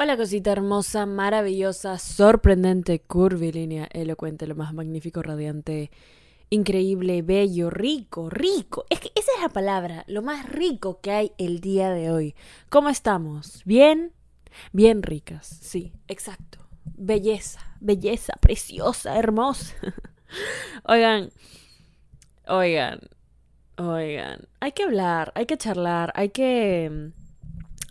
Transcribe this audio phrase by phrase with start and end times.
[0.00, 5.90] Hola cosita hermosa, maravillosa, sorprendente, curvilínea, elocuente, lo más magnífico, radiante,
[6.50, 8.84] increíble, bello, rico, rico.
[8.90, 12.36] Es que esa es la palabra, lo más rico que hay el día de hoy.
[12.68, 13.62] ¿Cómo estamos?
[13.64, 14.12] ¿Bien?
[14.72, 16.60] Bien ricas, sí, exacto.
[16.84, 19.74] Belleza, belleza, preciosa, hermosa.
[20.84, 21.32] oigan,
[22.46, 23.00] oigan,
[23.76, 27.10] oigan, hay que hablar, hay que charlar, hay que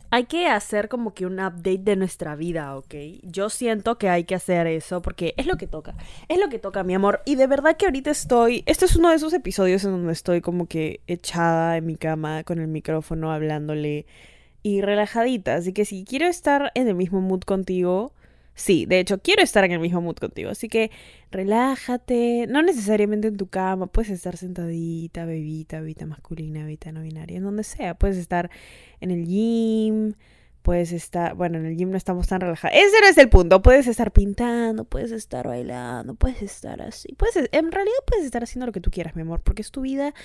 [0.10, 2.94] hay que hacer como que un update de nuestra vida, ¿ok?
[3.24, 5.96] Yo siento que hay que hacer eso porque es lo que toca.
[6.30, 7.22] Es lo que toca, mi amor.
[7.26, 8.64] Y de verdad que ahorita estoy...
[8.66, 12.44] Este es uno de esos episodios en donde estoy como que echada en mi cama
[12.44, 14.06] con el micrófono hablándole
[14.64, 15.56] y relajadita.
[15.56, 18.14] Así que si quiero estar en el mismo mood contigo,
[18.58, 20.50] Sí, de hecho, quiero estar en el mismo mood contigo.
[20.50, 20.90] Así que
[21.30, 22.48] relájate.
[22.50, 23.86] No necesariamente en tu cama.
[23.86, 27.94] Puedes estar sentadita, bebita, bebita masculina, bebita no binaria, en donde sea.
[27.94, 28.50] Puedes estar
[29.00, 30.16] en el gym.
[30.64, 31.36] Puedes estar.
[31.36, 32.76] Bueno, en el gym no estamos tan relajados.
[32.76, 33.62] Ese no es el punto.
[33.62, 37.14] Puedes estar pintando, puedes estar bailando, puedes estar así.
[37.14, 39.82] Puedes, en realidad puedes estar haciendo lo que tú quieras, mi amor, porque es tu
[39.82, 40.16] vida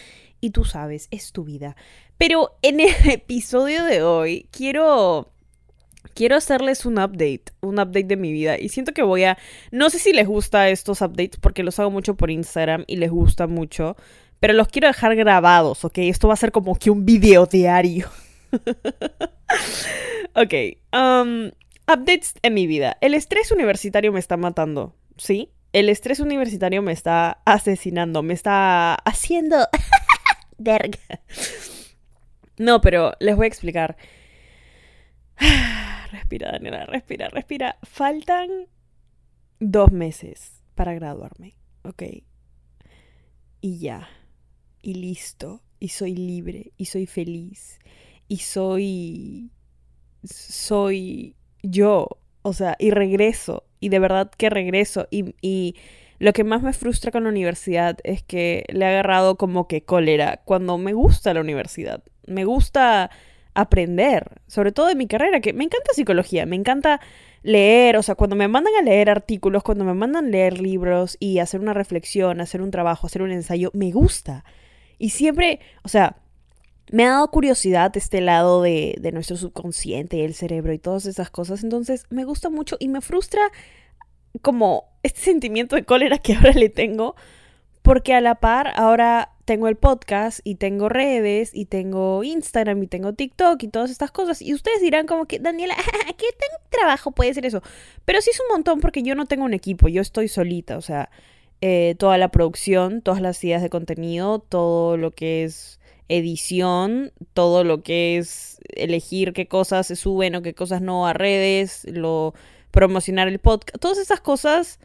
[0.40, 1.76] y tú sabes, es tu vida.
[2.16, 5.31] Pero en el episodio de hoy quiero
[6.14, 8.58] quiero hacerles un update, un update de mi vida.
[8.58, 9.38] Y siento que voy a,
[9.70, 13.10] no sé si les gusta estos updates porque los hago mucho por Instagram y les
[13.10, 13.96] gusta mucho,
[14.40, 15.98] pero los quiero dejar grabados, ¿ok?
[15.98, 18.08] Esto va a ser como que un video diario.
[20.34, 20.54] ok,
[20.92, 21.50] um,
[21.86, 22.96] updates en mi vida.
[23.00, 25.50] El estrés universitario me está matando, ¿sí?
[25.72, 29.56] El estrés universitario me está asesinando, me está haciendo...
[30.58, 30.98] Verga.
[32.58, 33.96] No, pero les voy a explicar.
[36.12, 37.76] Respira, Daniela, respira, respira.
[37.82, 38.48] Faltan
[39.58, 42.02] dos meses para graduarme, ¿ok?
[43.60, 44.08] Y ya,
[44.80, 47.78] y listo, y soy libre, y soy feliz,
[48.28, 49.50] y soy...
[50.24, 55.76] soy yo, o sea, y regreso, y de verdad que regreso, y, y
[56.18, 59.84] lo que más me frustra con la universidad es que le he agarrado como que
[59.84, 63.10] cólera cuando me gusta la universidad, me gusta
[63.54, 67.00] aprender, sobre todo de mi carrera, que me encanta psicología, me encanta
[67.42, 71.38] leer, o sea, cuando me mandan a leer artículos, cuando me mandan leer libros y
[71.38, 74.44] hacer una reflexión, hacer un trabajo, hacer un ensayo, me gusta.
[74.98, 76.16] Y siempre, o sea,
[76.90, 81.30] me ha dado curiosidad este lado de, de nuestro subconsciente el cerebro y todas esas
[81.30, 83.42] cosas, entonces me gusta mucho y me frustra
[84.40, 87.16] como este sentimiento de cólera que ahora le tengo,
[87.82, 92.86] porque a la par ahora tengo el podcast y tengo redes y tengo Instagram y
[92.86, 94.40] tengo TikTok y todas estas cosas.
[94.40, 95.74] Y ustedes dirán como que, Daniela,
[96.18, 96.26] ¿qué
[96.70, 97.62] trabajo puede ser eso?
[98.04, 100.82] Pero sí es un montón porque yo no tengo un equipo, yo estoy solita, o
[100.82, 101.10] sea,
[101.60, 107.64] eh, toda la producción, todas las ideas de contenido, todo lo que es edición, todo
[107.64, 112.34] lo que es elegir qué cosas se suben o qué cosas no a redes, lo
[112.70, 114.78] promocionar el podcast, todas esas cosas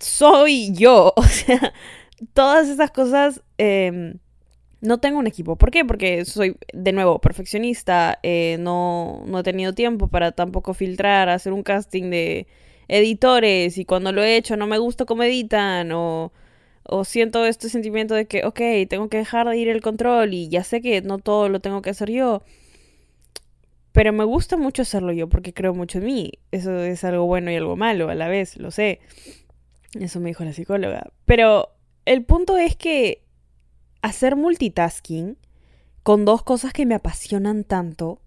[0.00, 1.72] soy yo, o sea,
[2.32, 4.18] todas esas cosas em,
[4.80, 5.56] no tengo un equipo.
[5.56, 5.84] ¿Por qué?
[5.84, 8.18] Porque soy, de nuevo, perfeccionista.
[8.22, 12.46] Eh, no, no he tenido tiempo para tampoco filtrar, hacer un casting de
[12.88, 13.78] editores.
[13.78, 15.92] Y cuando lo he hecho no me gusta cómo editan.
[15.92, 16.32] O,
[16.84, 20.34] o siento este sentimiento de que, ok, tengo que dejar de ir el control.
[20.34, 22.42] Y ya sé que no todo lo tengo que hacer yo.
[23.92, 26.32] Pero me gusta mucho hacerlo yo porque creo mucho en mí.
[26.50, 29.00] Eso es algo bueno y algo malo a la vez, lo sé.
[29.94, 31.12] Eso me dijo la psicóloga.
[31.26, 31.68] Pero
[32.04, 33.22] el punto es que
[34.02, 35.38] hacer multitasking
[36.02, 38.20] con dos cosas que me apasionan tanto,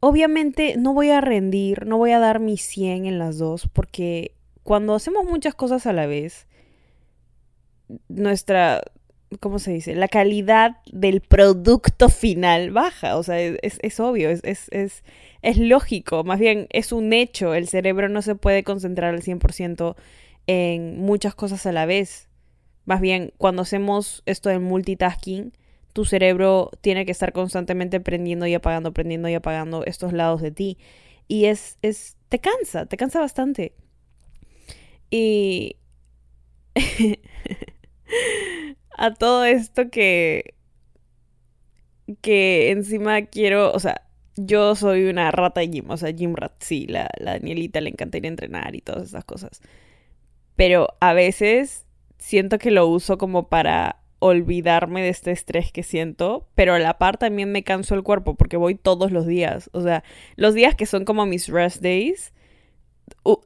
[0.00, 4.32] obviamente no voy a rendir, no voy a dar mi 100 en las dos, porque
[4.62, 6.46] cuando hacemos muchas cosas a la vez,
[8.08, 8.82] nuestra,
[9.40, 9.94] ¿cómo se dice?
[9.94, 15.04] La calidad del producto final baja, o sea, es, obvio, es, es,
[15.42, 19.96] es, lógico, más bien es un hecho, el cerebro no se puede concentrar al 100%
[20.46, 22.28] en muchas cosas a la vez.
[22.86, 25.52] Más bien, cuando hacemos esto de multitasking,
[25.92, 30.52] tu cerebro tiene que estar constantemente prendiendo y apagando, prendiendo y apagando estos lados de
[30.52, 30.78] ti.
[31.28, 33.74] Y es, es, te cansa, te cansa bastante.
[35.10, 35.76] Y
[38.96, 40.54] a todo esto que,
[42.20, 44.02] que encima quiero, o sea,
[44.36, 48.28] yo soy una rata gym, o sea, gym rat, sí, la, la Danielita le encantaría
[48.28, 49.60] entrenar y todas esas cosas.
[50.56, 51.85] Pero a veces
[52.18, 56.98] siento que lo uso como para olvidarme de este estrés que siento, pero a la
[56.98, 59.70] par también me canso el cuerpo porque voy todos los días.
[59.72, 60.04] O sea,
[60.36, 62.32] los días que son como mis rest days,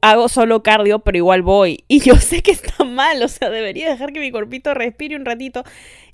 [0.01, 1.83] hago solo cardio, pero igual voy.
[1.87, 5.25] Y yo sé que está mal, o sea, debería dejar que mi cuerpito respire un
[5.25, 5.63] ratito.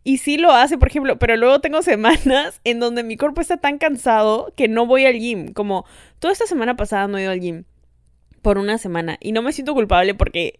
[0.04, 3.58] Y sí lo hace, por ejemplo, pero luego tengo semanas en donde mi cuerpo está
[3.58, 5.54] tan cansado que no voy al gym.
[5.54, 5.86] Como
[6.20, 7.64] toda esta semana pasada no he ido al gym
[8.42, 9.18] por una semana.
[9.20, 10.60] Y no me siento culpable porque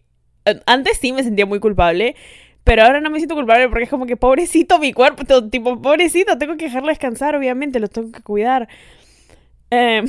[0.66, 2.16] antes sí me sentía muy culpable.
[2.64, 6.36] Pero ahora no me siento culpable porque es como que pobrecito mi cuerpo, tipo, pobrecito,
[6.36, 8.68] tengo que dejarlo descansar, obviamente, lo tengo que cuidar.
[9.70, 10.06] Em,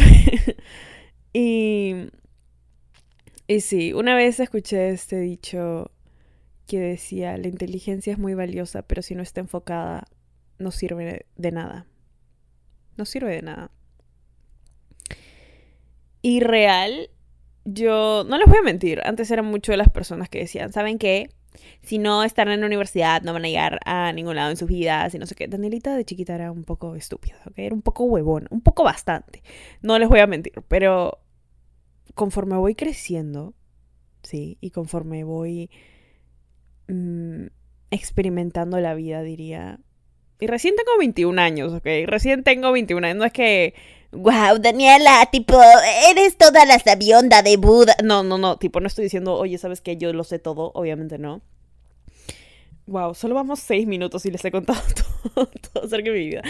[1.34, 2.10] y
[3.50, 5.90] y sí, una vez escuché este dicho
[6.68, 10.08] que decía, la inteligencia es muy valiosa, pero si no está enfocada,
[10.60, 11.88] no sirve de nada.
[12.96, 13.72] No sirve de nada.
[16.22, 17.10] Y real,
[17.74, 20.98] yo no les voy a mentir, antes eran mucho de las personas que decían, ¿saben
[20.98, 21.30] qué?
[21.82, 24.70] Si no están en la universidad, no van a llegar a ningún lado en sus
[24.70, 25.48] vidas y no sé qué.
[25.48, 27.54] Danielita de chiquita era un poco estúpida, ¿ok?
[27.58, 29.44] Era un poco huevón, un poco bastante.
[29.82, 31.20] No les voy a mentir, pero
[32.16, 33.54] conforme voy creciendo,
[34.24, 34.58] ¿sí?
[34.62, 35.70] Y conforme voy
[36.88, 37.48] mm,
[37.92, 39.80] experimentando la vida, diría.
[40.40, 41.86] Y recién tengo 21 años, ¿ok?
[42.06, 43.18] Recién tengo 21 años.
[43.18, 43.74] No es que.
[44.12, 45.62] Wow, Daniela, tipo,
[46.10, 47.96] eres toda la sabionda de Buda.
[48.04, 49.98] No, no, no, tipo, no estoy diciendo, oye, ¿sabes qué?
[49.98, 51.44] Yo lo sé todo, obviamente no.
[52.88, 54.82] Wow, solo vamos seis minutos y les he contado
[55.36, 56.42] todo, todo acerca de mi vida.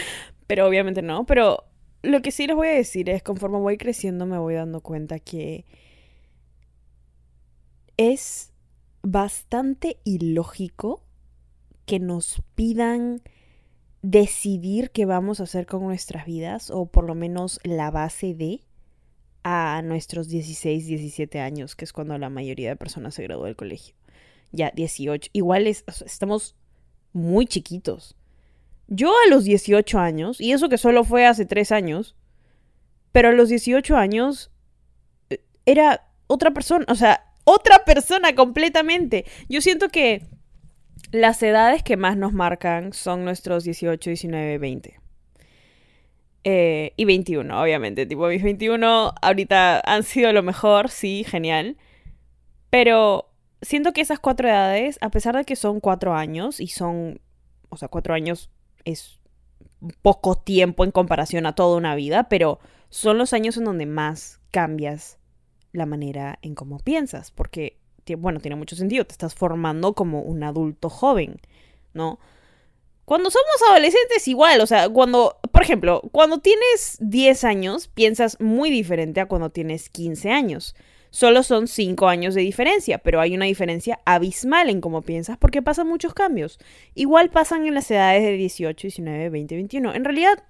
[0.46, 1.64] Pero obviamente no, pero
[2.02, 5.18] lo que sí les voy a decir es, conforme voy creciendo me voy dando cuenta
[5.18, 5.66] que
[7.98, 8.52] es
[9.02, 11.02] bastante ilógico
[11.84, 13.20] que nos pidan
[14.02, 18.62] decidir qué vamos a hacer con nuestras vidas, o por lo menos la base de,
[19.42, 23.56] a nuestros 16, 17 años, que es cuando la mayoría de personas se graduó del
[23.56, 23.94] colegio.
[24.52, 25.30] Ya, 18.
[25.32, 26.56] Igual estamos
[27.12, 28.16] muy chiquitos.
[28.88, 32.16] Yo a los 18 años, y eso que solo fue hace 3 años,
[33.12, 34.50] pero a los 18 años
[35.30, 39.24] eh, era otra persona, o sea, otra persona completamente.
[39.48, 40.26] Yo siento que
[41.12, 45.00] las edades que más nos marcan son nuestros 18, 19, 20.
[46.42, 48.06] y 21, obviamente.
[48.06, 51.76] Tipo, mis 21 ahorita han sido lo mejor, sí, genial.
[52.70, 53.30] Pero
[53.62, 57.20] siento que esas cuatro edades, a pesar de que son cuatro años, y son,
[57.68, 58.50] o sea, cuatro años
[58.84, 59.20] es
[60.02, 64.40] poco tiempo en comparación a toda una vida, pero son los años en donde más
[64.50, 65.18] cambias
[65.72, 67.79] la manera en cómo piensas, porque,
[68.18, 71.40] bueno, tiene mucho sentido, te estás formando como un adulto joven,
[71.92, 72.18] ¿no?
[73.04, 78.70] Cuando somos adolescentes igual, o sea, cuando, por ejemplo, cuando tienes 10 años, piensas muy
[78.70, 80.76] diferente a cuando tienes 15 años.
[81.10, 85.60] Solo son 5 años de diferencia, pero hay una diferencia abismal en cómo piensas porque
[85.60, 86.60] pasan muchos cambios.
[86.94, 89.94] Igual pasan en las edades de 18, 19, 20, 21.
[89.94, 90.44] En realidad,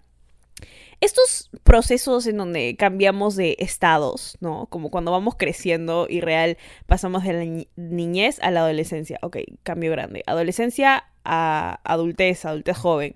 [1.00, 4.66] estos procesos en donde cambiamos de estados, ¿no?
[4.66, 9.18] Como cuando vamos creciendo y real pasamos de la niñez a la adolescencia.
[9.22, 10.22] Ok, cambio grande.
[10.26, 13.14] Adolescencia a adultez, adultez joven.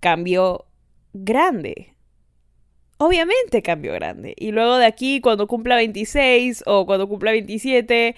[0.00, 0.66] Cambio
[1.12, 1.96] grande
[2.98, 4.34] obviamente cambio grande.
[4.36, 8.16] Y luego de aquí, cuando cumpla 26 o cuando cumpla 27,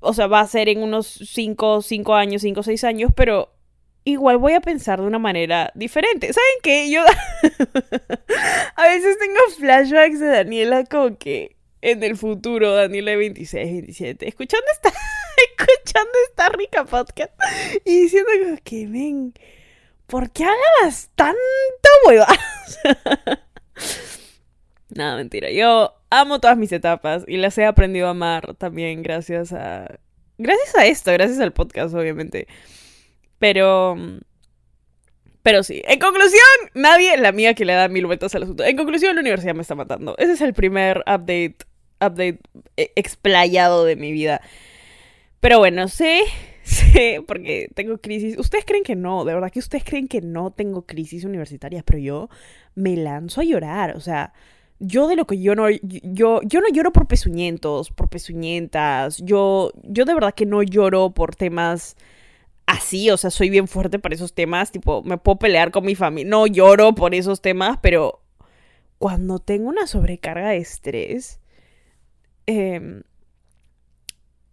[0.00, 3.52] o sea, va a ser en unos 5, 5 años, 5 o 6 años, pero
[4.08, 6.32] igual voy a pensar de una manera diferente.
[6.32, 6.90] ¿Saben qué?
[6.90, 7.02] Yo
[8.76, 14.28] a veces tengo flashbacks de Daniela como que en el futuro, Daniela de 26, 27,
[14.28, 14.88] escuchando esta,
[15.50, 17.32] escuchando esta rica podcast
[17.84, 18.30] y diciendo
[18.64, 19.34] que, ven,
[20.06, 21.38] ¿por qué hablabas tanto
[22.06, 22.26] hueva?
[24.88, 25.50] Nada, mentira.
[25.50, 29.98] Yo amo todas mis etapas y las he aprendido a amar también gracias a...
[30.40, 32.46] Gracias a esto, gracias al podcast, obviamente.
[33.38, 33.96] Pero...
[35.42, 36.42] Pero sí, en conclusión,
[36.74, 38.64] nadie, la mía que le da mil vueltas al asunto.
[38.64, 40.14] En conclusión, la universidad me está matando.
[40.18, 41.56] Ese es el primer update,
[42.00, 42.40] update
[42.76, 44.42] eh, explayado de mi vida.
[45.40, 46.20] Pero bueno, sé,
[46.64, 48.38] sé, porque tengo crisis.
[48.38, 51.98] Ustedes creen que no, de verdad que ustedes creen que no tengo crisis universitarias, pero
[51.98, 52.28] yo
[52.74, 53.96] me lanzo a llorar.
[53.96, 54.34] O sea,
[54.80, 59.18] yo de lo que yo no, yo, yo no lloro por pezuñentos, por pezuñentas.
[59.18, 61.96] Yo, yo de verdad que no lloro por temas
[62.68, 65.94] así, o sea, soy bien fuerte para esos temas, tipo, me puedo pelear con mi
[65.94, 68.22] familia, no lloro por esos temas, pero
[68.98, 71.40] cuando tengo una sobrecarga de estrés,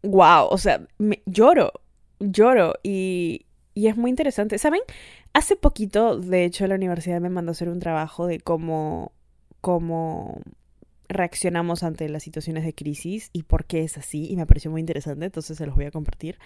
[0.02, 1.74] wow, o sea, me, lloro,
[2.20, 4.58] lloro y, y es muy interesante.
[4.58, 4.82] ¿Saben?
[5.34, 9.12] Hace poquito, de hecho, la universidad me mandó a hacer un trabajo de cómo,
[9.60, 10.42] cómo
[11.10, 14.80] reaccionamos ante las situaciones de crisis y por qué es así, y me pareció muy
[14.80, 16.38] interesante, entonces se los voy a compartir.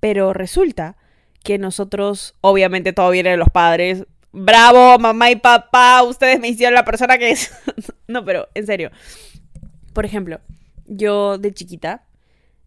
[0.00, 0.96] Pero resulta
[1.42, 4.04] que nosotros, obviamente todo viene de los padres.
[4.32, 7.52] Bravo, mamá y papá, ustedes me hicieron la persona que es.
[8.08, 8.90] no, pero en serio.
[9.92, 10.40] Por ejemplo,
[10.86, 12.04] Yo de chiquita,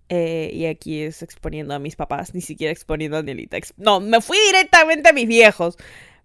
[0.10, 3.58] eh, y aquí es exponiendo a mis papás, ni siquiera exponiendo a Danielita.
[3.78, 5.78] No, me fui directamente a mis viejos.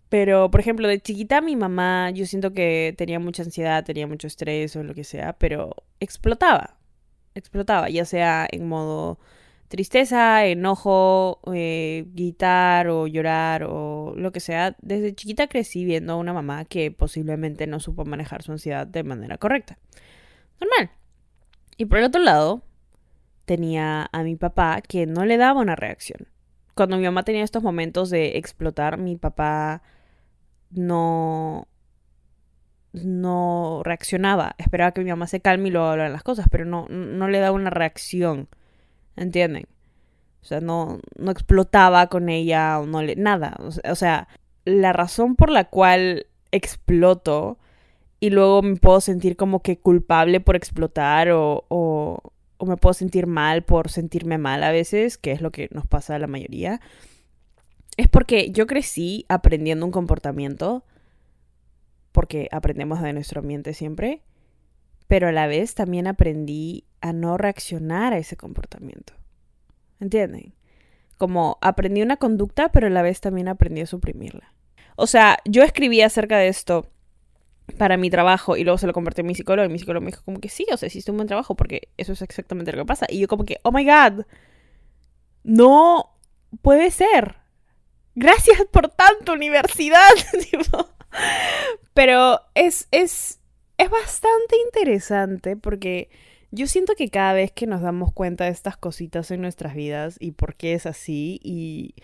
[0.08, 4.28] Pero, por ejemplo, de chiquita mi mamá, yo siento que tenía mucha ansiedad, tenía mucho
[4.28, 6.76] estrés o lo que sea, pero explotaba.
[7.34, 9.18] Explotaba, ya sea en modo
[9.74, 14.76] tristeza, enojo, eh, gritar o llorar o lo que sea.
[14.80, 19.02] Desde chiquita crecí viendo a una mamá que posiblemente no supo manejar su ansiedad de
[19.02, 19.76] manera correcta.
[20.60, 20.92] Normal.
[21.76, 22.62] Y por el otro lado,
[23.46, 26.28] tenía a mi papá que no le daba una reacción.
[26.76, 29.82] Cuando mi mamá tenía estos momentos de explotar, mi papá
[30.70, 31.66] no
[32.92, 34.54] no reaccionaba.
[34.58, 37.40] Esperaba que mi mamá se calme y luego hablara las cosas, pero no, no le
[37.40, 38.48] daba una reacción.
[39.16, 39.66] ¿Entienden?
[40.42, 43.56] O sea, no, no explotaba con ella o no nada.
[43.88, 44.28] O sea,
[44.64, 47.58] la razón por la cual exploto
[48.20, 52.20] y luego me puedo sentir como que culpable por explotar o, o,
[52.56, 55.86] o me puedo sentir mal por sentirme mal a veces, que es lo que nos
[55.86, 56.80] pasa a la mayoría,
[57.96, 60.84] es porque yo crecí aprendiendo un comportamiento,
[62.12, 64.22] porque aprendemos de nuestro ambiente siempre,
[65.06, 69.12] pero a la vez también aprendí a no reaccionar a ese comportamiento.
[70.00, 70.54] ¿Entienden?
[71.18, 74.54] Como aprendí una conducta, pero a la vez también aprendí a suprimirla.
[74.96, 76.90] O sea, yo escribí acerca de esto
[77.76, 80.12] para mi trabajo y luego se lo compartí a mi psicólogo y mi psicólogo me
[80.12, 82.78] dijo como que sí, o sea, hiciste un buen trabajo porque eso es exactamente lo
[82.78, 83.04] que pasa.
[83.10, 84.24] Y yo como que, oh my god,
[85.42, 86.16] no
[86.62, 87.36] puede ser.
[88.14, 90.08] Gracias por tanto, universidad.
[91.92, 93.40] Pero es, es,
[93.76, 96.08] es bastante interesante porque
[96.54, 100.16] yo siento que cada vez que nos damos cuenta de estas cositas en nuestras vidas
[100.20, 101.94] y por qué es así y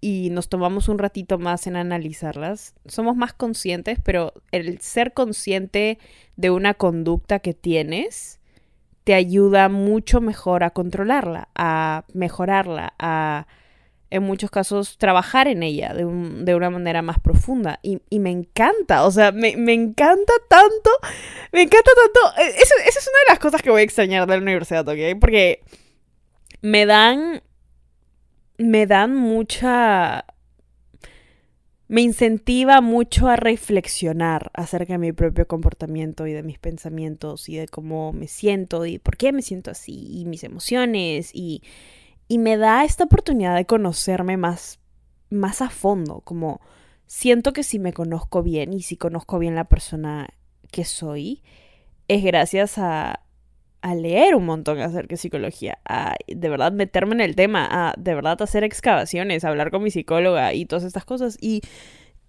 [0.00, 5.98] y nos tomamos un ratito más en analizarlas, somos más conscientes, pero el ser consciente
[6.36, 8.40] de una conducta que tienes
[9.04, 13.46] te ayuda mucho mejor a controlarla, a mejorarla, a
[14.10, 17.78] en muchos casos trabajar en ella de, una manera más profunda.
[17.82, 20.90] Y, me encanta, o sea, me, encanta tanto,
[21.52, 22.42] me encanta tanto.
[22.42, 25.18] E, esa es una de las cosas que voy a extrañar de la universidad, ¿ok?
[25.20, 25.62] Porque
[26.60, 27.42] me dan
[28.60, 30.26] me dan mucha...
[31.88, 37.56] me incentiva mucho a reflexionar acerca de mi propio comportamiento y de mis pensamientos y
[37.56, 41.62] de cómo me siento y por qué me siento así y mis emociones y,
[42.30, 44.78] y me da esta oportunidad de conocerme más,
[45.30, 46.60] más a fondo, como
[47.06, 50.28] siento que si me conozco bien y si conozco bien la persona
[50.70, 51.42] que soy,
[52.06, 53.24] es gracias a,
[53.82, 57.94] a leer un montón acerca de psicología, a de verdad meterme en el tema, a
[57.98, 61.36] de verdad hacer excavaciones, a hablar con mi psicóloga y todas estas cosas.
[61.40, 61.62] Y,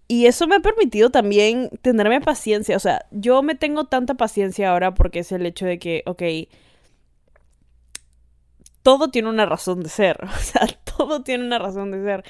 [0.08, 2.76] y eso me ha permitido también tenerme paciencia.
[2.76, 6.24] O sea, yo me tengo tanta paciencia ahora porque es el hecho de que, ok,
[8.84, 10.18] todo tiene una razón de ser.
[10.24, 12.24] O sea, todo tiene una razón de ser.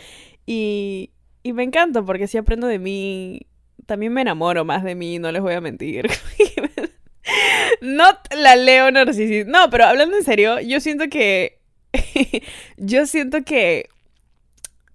[0.45, 1.11] Y,
[1.43, 3.47] y me encanta porque si aprendo de mí,
[3.85, 6.09] también me enamoro más de mí, no les voy a mentir.
[7.81, 9.49] Not la Leo narcisista.
[9.49, 11.59] No, pero hablando en serio, yo siento que.
[12.77, 13.89] yo siento que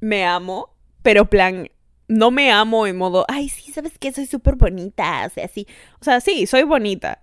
[0.01, 1.69] me amo, pero plan.
[2.09, 5.27] No me amo en modo, ay, sí, sabes que soy súper bonita.
[5.27, 5.67] O sea, sí.
[6.01, 7.21] O sea, sí, soy bonita.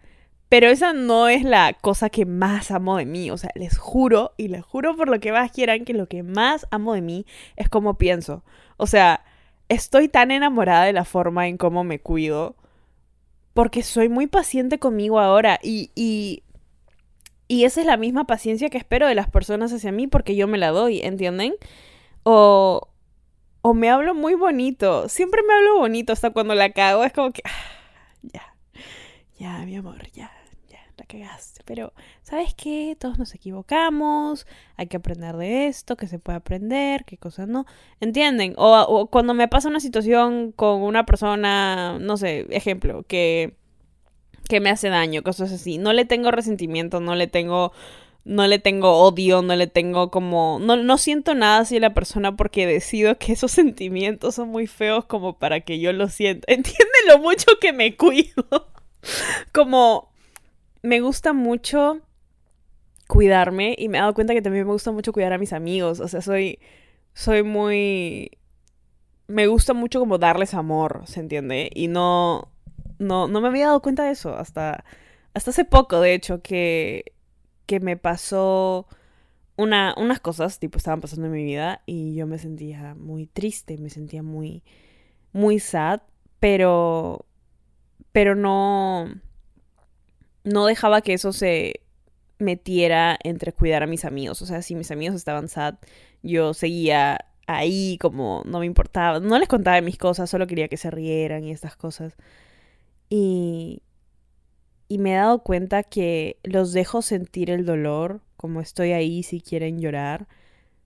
[0.54, 3.32] Pero esa no es la cosa que más amo de mí.
[3.32, 6.22] O sea, les juro y les juro por lo que más quieran que lo que
[6.22, 8.44] más amo de mí es cómo pienso.
[8.78, 9.26] O sea,
[9.68, 12.56] estoy tan enamorada de la forma en cómo me cuido
[13.56, 16.44] porque soy muy paciente conmigo ahora y, y,
[17.48, 20.48] y esa es la misma paciencia que espero de las personas hacia mí porque yo
[20.48, 21.56] me la doy, ¿entienden?
[22.22, 22.90] O,
[23.64, 27.32] o me hablo muy bonito, siempre me hablo bonito hasta cuando la cago, es como
[27.32, 28.56] que, ah, ya,
[29.40, 30.32] ya, mi amor, ya,
[31.20, 31.62] cagaste.
[31.66, 32.98] Pero, ¿sabes qué?
[33.00, 37.66] Todos nos equivocamos, hay que aprender de esto, que se puede aprender, qué cosas no.
[38.00, 38.54] ¿Entienden?
[38.58, 43.56] O, cuando me pasa una situación con una persona, no sé, ejemplo, que,
[44.50, 45.78] que me hace daño, cosas así.
[45.78, 47.72] No le tengo resentimiento, no le tengo
[48.26, 50.58] no le tengo odio, no le tengo como...
[50.62, 55.06] No, no siento nada hacia la persona porque decido que esos sentimientos son muy feos
[55.06, 56.46] como para que yo lo sienta.
[56.52, 58.46] Entiende lo mucho que me cuido.
[59.52, 60.13] como
[60.84, 62.02] me gusta mucho
[63.08, 66.00] cuidarme y me he dado cuenta que también me gusta mucho cuidar a mis amigos.
[66.00, 66.60] O sea, soy,
[67.14, 68.38] soy muy...
[69.28, 71.72] Me gusta mucho como darles amor, ¿se entiende?
[71.74, 72.50] Y no,
[73.00, 74.84] no, no me había dado cuenta de eso hasta,
[75.34, 77.14] hasta hace poco, de hecho, que,
[77.66, 78.86] que me pasó
[79.56, 83.78] una, unas cosas, tipo, estaban pasando en mi vida y yo me sentía muy triste,
[83.78, 84.64] me sentía muy,
[85.32, 86.02] muy sad,
[86.40, 87.26] pero,
[88.12, 89.10] pero no,
[90.44, 91.82] no dejaba que eso se
[92.40, 94.42] metiera entre cuidar a mis amigos.
[94.42, 95.76] O sea, si mis amigos estaban sad,
[96.22, 99.20] yo seguía ahí como no me importaba.
[99.20, 102.16] No les contaba mis cosas, solo quería que se rieran y estas cosas.
[103.10, 103.82] Y,
[104.88, 109.42] y me he dado cuenta que los dejo sentir el dolor, como estoy ahí si
[109.42, 110.28] quieren llorar,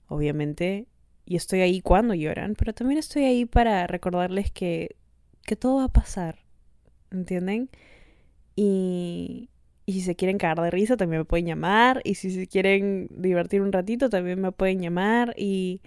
[0.07, 0.87] obviamente.
[1.25, 4.95] Y estoy ahí cuando lloran, pero también estoy ahí para recordarles que,
[5.43, 6.39] que todo va a pasar.
[7.11, 7.69] ¿Entienden?
[8.55, 9.46] Y,
[9.87, 12.01] y si se quieren cagar de risa, también me pueden llamar.
[12.03, 15.33] Y si se quieren divertir un ratito, también me pueden llamar.
[15.37, 15.81] Y,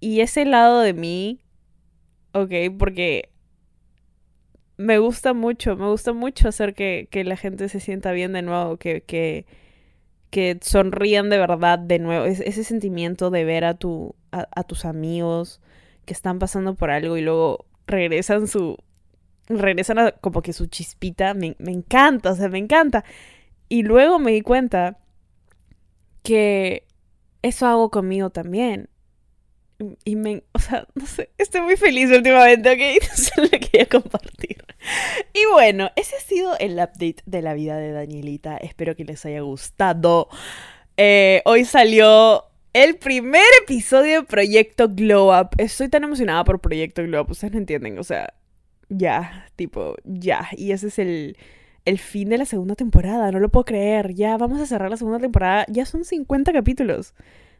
[0.00, 1.40] y ese lado de mí,
[2.32, 3.28] ok, porque
[4.78, 8.40] me gusta mucho, me gusta mucho hacer que, que la gente se sienta bien de
[8.40, 9.44] nuevo, que, que,
[10.30, 12.24] que sonrían de verdad de nuevo.
[12.24, 15.60] Es, ese sentimiento de ver a, tu, a, a tus amigos
[16.06, 18.78] que están pasando por algo y luego regresan su,
[19.48, 23.04] regresan a como que su chispita, me, me, encanta, o sea, me encanta.
[23.68, 24.98] Y luego me di cuenta
[26.22, 26.86] que
[27.42, 28.88] eso hago conmigo también.
[30.04, 33.04] Y me, o sea, no sé, estoy muy feliz últimamente, ¿ok?
[33.14, 34.64] Solo lo quería compartir.
[35.32, 38.56] Y bueno, ese ha sido el update de la vida de Danielita.
[38.56, 40.28] Espero que les haya gustado.
[40.96, 45.50] Eh, hoy salió el primer episodio de Proyecto Glow Up.
[45.58, 48.34] Estoy tan emocionada por Proyecto Glow Up, ustedes no entienden, o sea,
[48.96, 50.48] ya, tipo, ya.
[50.56, 51.36] Y ese es el,
[51.84, 54.14] el fin de la segunda temporada, no lo puedo creer.
[54.14, 57.14] Ya vamos a cerrar la segunda temporada, ya son 50 capítulos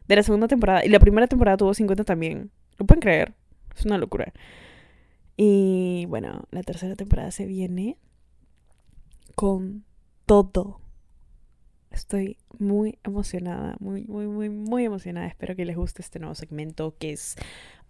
[0.07, 0.85] de la segunda temporada.
[0.85, 2.51] Y la primera temporada tuvo 50 también.
[2.77, 3.33] ¿Lo pueden creer?
[3.75, 4.33] Es una locura.
[5.35, 7.97] Y bueno, la tercera temporada se viene
[9.35, 9.83] con
[10.25, 10.79] todo.
[11.91, 15.27] Estoy muy emocionada, muy, muy, muy, muy emocionada.
[15.27, 17.35] Espero que les guste este nuevo segmento que es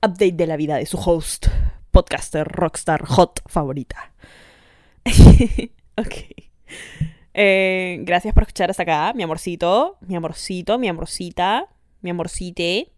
[0.02, 1.48] Update de la vida de su host,
[1.94, 4.12] podcaster, rockstar, hot favorita.
[5.96, 6.14] ok.
[7.34, 11.70] Eh, gracias por escuchar hasta acá, mi amorcito, mi amorcito, mi amorcita
[12.04, 12.92] mi amorcite.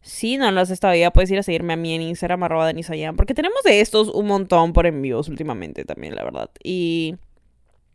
[0.00, 3.16] Si no lo haces todavía, puedes ir a seguirme a mí en Instagram, arroba Denisayan,
[3.16, 6.50] porque tenemos de estos un montón por envíos últimamente también, la verdad.
[6.62, 7.16] Y,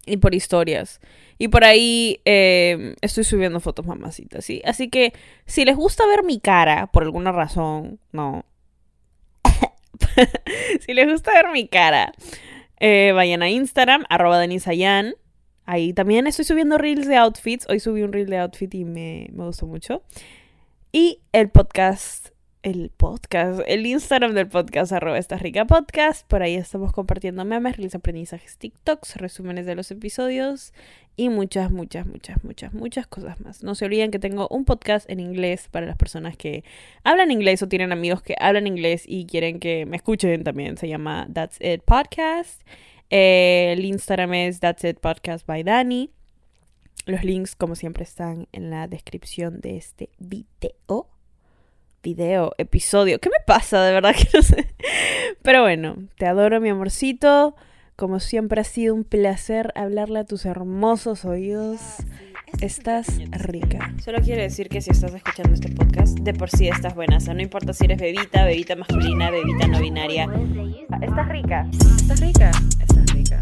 [0.06, 1.02] y por historias.
[1.38, 4.62] Y por ahí eh, estoy subiendo fotos mamacitas, ¿sí?
[4.66, 5.14] Así que
[5.46, 8.44] si les gusta ver mi cara, por alguna razón, no.
[10.86, 12.14] si les gusta ver mi cara,
[12.80, 15.16] eh, vayan a Instagram, arroba Denisayan.
[15.66, 17.68] Ahí también estoy subiendo reels de outfits.
[17.70, 20.04] Hoy subí un reel de outfit y me, me gustó mucho.
[20.92, 22.30] Y el podcast,
[22.62, 26.28] el podcast, el Instagram del podcast, arroba esta rica podcast.
[26.28, 30.74] Por ahí estamos compartiendo memes, reels, aprendizajes, TikToks, resúmenes de los episodios
[31.16, 33.64] y muchas, muchas, muchas, muchas, muchas cosas más.
[33.64, 36.64] No se olviden que tengo un podcast en inglés para las personas que
[37.04, 40.78] hablan inglés o tienen amigos que hablan inglés y quieren que me escuchen también.
[40.78, 42.62] Se llama That's It Podcast.
[43.10, 46.12] El Instagram es That's It Podcast by Dani.
[47.06, 51.08] Los links, como siempre, están en la descripción de este video.
[52.02, 53.20] Video, episodio.
[53.20, 53.84] ¿Qué me pasa?
[53.84, 54.74] De verdad que no sé.
[55.42, 57.56] Pero bueno, te adoro, mi amorcito.
[57.98, 61.80] Como siempre ha sido un placer hablarle a tus hermosos oídos.
[62.62, 63.94] Estás rica.
[64.02, 67.18] Solo quiero decir que si estás escuchando este podcast, de por sí estás buena.
[67.18, 70.26] O sea, no importa si eres bebita, bebita masculina, bebita no binaria.
[71.02, 71.68] Estás rica.
[71.98, 72.52] Estás rica.
[72.82, 73.42] Estás rica.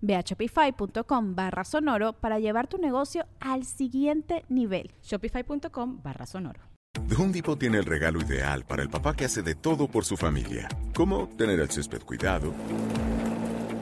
[0.00, 4.90] Ve a shopify.com barra sonoro para llevar tu negocio al siguiente nivel.
[5.02, 6.60] Shopify.com barra sonoro.
[7.08, 10.04] The Home Depot tiene el regalo ideal para el papá que hace de todo por
[10.04, 12.52] su familia, como tener el césped cuidado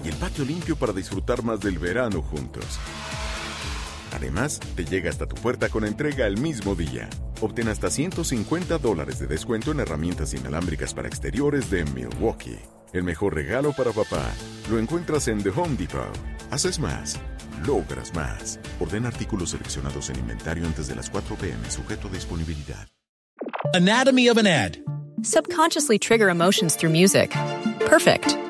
[0.04, 2.78] y el patio limpio para disfrutar más del verano juntos.
[4.14, 7.08] Además, te llega hasta tu puerta con entrega el mismo día.
[7.40, 12.58] Obtén hasta 150 dólares de descuento en herramientas inalámbricas para exteriores de Milwaukee.
[12.92, 14.30] El mejor regalo para papá
[14.68, 16.18] lo encuentras en The Home Depot.
[16.50, 17.18] Haces más,
[17.66, 18.58] logras más.
[18.80, 22.88] Ordena artículos seleccionados en inventario antes de las 4 pm, sujeto a disponibilidad.
[23.74, 24.78] Anatomy of an ad.
[25.22, 27.30] Subconsciously trigger emotions through music.
[27.86, 28.49] Perfect.